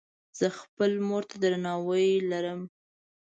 [0.37, 2.61] زۀ خپلې مور ته درناوی لرم.